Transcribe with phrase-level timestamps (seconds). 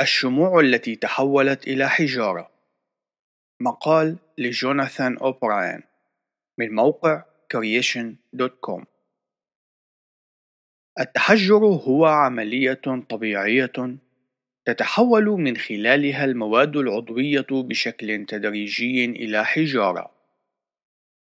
[0.00, 2.50] الشموع التي تحولت إلى حجارة.
[3.60, 5.82] مقال لجوناثان أوبراين.
[6.58, 7.22] من موقع
[7.54, 8.84] creation.com
[11.00, 13.96] التحجر هو عملية طبيعية
[14.64, 20.10] تتحول من خلالها المواد العضوية بشكل تدريجي إلى حجارة.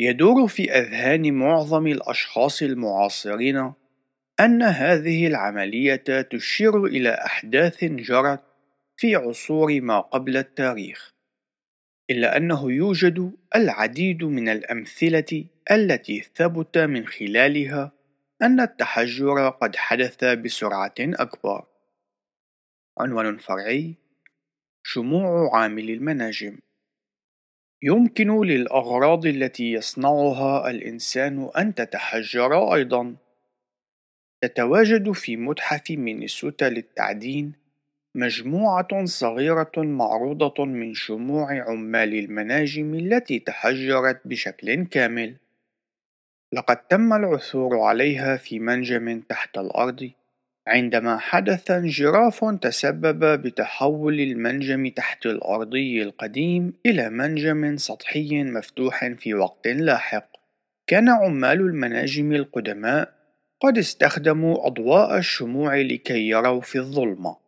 [0.00, 3.72] يدور في أذهان معظم الأشخاص المعاصرين
[4.40, 8.51] أن هذه العملية تشير إلى أحداث جرت
[9.02, 11.10] في عصور ما قبل التاريخ
[12.10, 17.92] إلا أنه يوجد العديد من الأمثلة التي ثبت من خلالها
[18.42, 21.66] أن التحجر قد حدث بسرعة أكبر.
[22.98, 23.94] عنوان فرعي:
[24.82, 26.58] شموع عامل المناجم
[27.82, 33.16] يمكن للأغراض التي يصنعها الإنسان أن تتحجر أيضًا.
[34.42, 37.61] تتواجد في متحف مينيسوتا للتعدين
[38.14, 45.36] مجموعة صغيرة معروضة من شموع عمال المناجم التي تحجرت بشكل كامل.
[46.52, 50.10] لقد تم العثور عليها في منجم تحت الأرض
[50.66, 59.68] عندما حدث انجراف تسبب بتحول المنجم تحت الأرضي القديم إلى منجم سطحي مفتوح في وقت
[59.68, 60.28] لاحق.
[60.86, 63.14] كان عمال المناجم القدماء
[63.60, 67.41] قد استخدموا أضواء الشموع لكي يروا في الظلمة.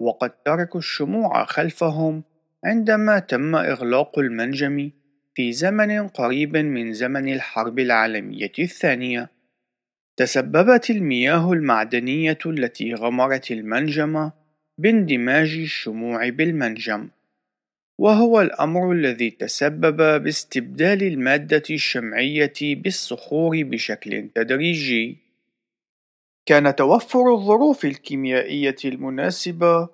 [0.00, 2.22] وقد تركوا الشموع خلفهم
[2.64, 4.90] عندما تم إغلاق المنجم
[5.34, 9.30] في زمن قريب من زمن الحرب العالمية الثانية.
[10.16, 14.30] تسببت المياه المعدنية التي غمرت المنجم
[14.78, 17.08] باندماج الشموع بالمنجم،
[17.98, 25.29] وهو الأمر الذي تسبب باستبدال المادة الشمعية بالصخور بشكل تدريجي.
[26.50, 29.88] كان توفر الظروف الكيميائية المناسبة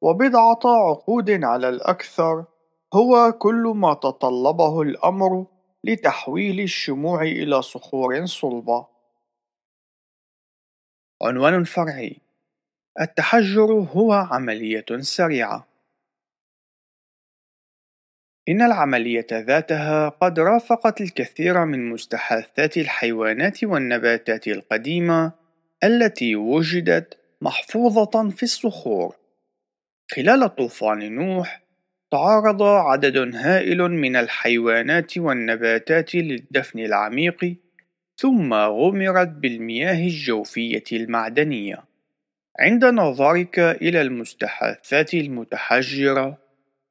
[0.00, 2.44] وبضعة عقود على الأكثر
[2.94, 5.46] هو كل ما تطلبه الأمر
[5.84, 8.86] لتحويل الشموع إلى صخور صلبة.
[11.22, 12.20] عنوان فرعي:
[13.00, 15.68] التحجر هو عملية سريعة.
[18.48, 25.47] إن العملية ذاتها قد رافقت الكثير من مستحاثات الحيوانات والنباتات القديمة
[25.84, 29.16] التي وجدت محفوظة في الصخور.
[30.10, 31.62] خلال طوفان نوح،
[32.10, 37.56] تعرض عدد هائل من الحيوانات والنباتات للدفن العميق
[38.16, 41.84] ثم غمرت بالمياه الجوفية المعدنية.
[42.60, 46.38] عند نظرك إلى المستحاثات المتحجرة،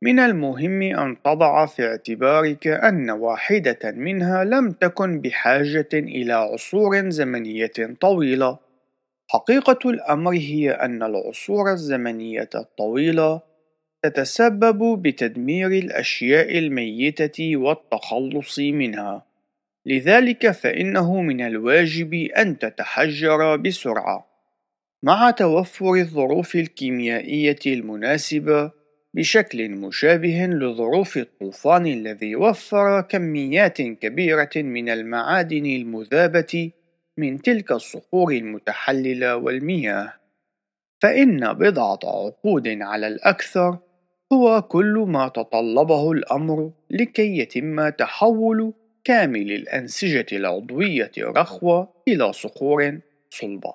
[0.01, 7.95] من المهم أن تضع في اعتبارك أن واحدة منها لم تكن بحاجة إلى عصور زمنية
[8.01, 8.66] طويلة.
[9.29, 13.41] حقيقة الأمر هي أن العصور الزمنية الطويلة
[14.03, 19.25] تتسبب بتدمير الأشياء الميتة والتخلص منها،
[19.85, 24.27] لذلك فإنه من الواجب أن تتحجر بسرعة.
[25.03, 28.71] مع توفر الظروف الكيميائية المناسبة
[29.13, 36.71] بشكل مشابه لظروف الطوفان الذي وفر كميات كبيرة من المعادن المذابة
[37.17, 40.13] من تلك الصخور المتحللة والمياه،
[41.01, 43.77] فإن بضعة عقود على الأكثر
[44.33, 48.73] هو كل ما تطلبه الأمر لكي يتم تحول
[49.03, 53.73] كامل الأنسجة العضوية رخوة إلى صخور صلبة.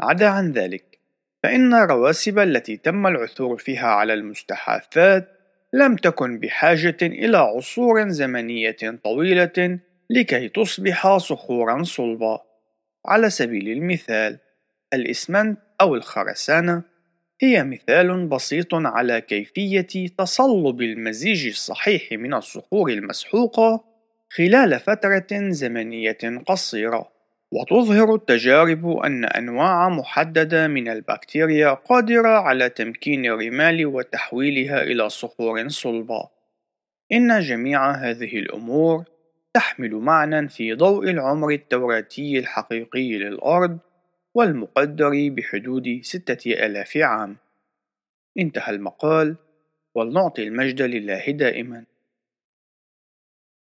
[0.00, 0.98] عدا عن ذلك،
[1.42, 5.28] فإن الرواسب التي تم العثور فيها على المستحاثات
[5.72, 9.78] لم تكن بحاجة إلى عصور زمنية طويلة
[10.10, 12.45] لكي تصبح صخورا صلبة.
[13.06, 14.38] على سبيل المثال،
[14.94, 16.82] الإسمنت أو الخرسانة
[17.40, 23.84] هي مثال بسيط على كيفية تصلب المزيج الصحيح من الصخور المسحوقة
[24.30, 27.12] خلال فترة زمنية قصيرة،
[27.52, 36.28] وتظهر التجارب أن أنواع محددة من البكتيريا قادرة على تمكين الرمال وتحويلها إلى صخور صلبة.
[37.12, 39.04] إن جميع هذه الأمور
[39.56, 43.78] تحمل معنى في ضوء العمر التوراتي الحقيقي للأرض
[44.34, 47.36] والمقدر بحدود ستة آلاف عام.
[48.38, 49.36] انتهى المقال
[49.94, 51.84] ولنعطي المجد لله دائما.